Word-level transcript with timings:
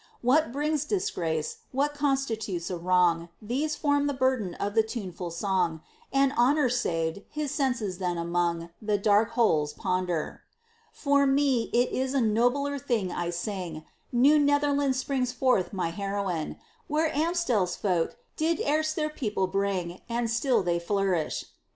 What 0.23 0.51
brings 0.51 0.83
disgrace, 0.83 1.57
what 1.71 1.93
constitutes 1.93 2.71
a 2.71 2.75
wrong, 2.75 3.29
These 3.39 3.75
form 3.75 4.07
the 4.07 4.15
burden 4.15 4.55
of 4.55 4.73
the 4.73 4.81
tuneful 4.81 5.29
song: 5.29 5.81
And 6.11 6.33
honor 6.35 6.69
saved, 6.69 7.21
his 7.29 7.51
senses 7.51 7.99
then 7.99 8.17
among 8.17 8.71
The 8.81 8.97
dark 8.97 9.29
holes 9.33 9.73
ponder. 9.73 10.41
For 10.91 11.27
me, 11.27 11.69
it 11.71 11.91
is 11.91 12.15
a 12.15 12.19
nobler 12.19 12.79
thing 12.79 13.11
I 13.11 13.29
sing. 13.29 13.85
New 14.11 14.39
Netherland 14.39 14.95
springs 14.95 15.31
forth 15.31 15.71
my 15.71 15.91
heroine; 15.91 16.57
Where 16.87 17.15
Amstel's 17.15 17.75
folk 17.75 18.17
did 18.35 18.59
erst 18.59 18.95
their 18.95 19.11
people 19.11 19.45
bring, 19.45 20.01
And 20.09 20.31
still 20.31 20.63
they 20.63 20.79
flourish. 20.79 21.45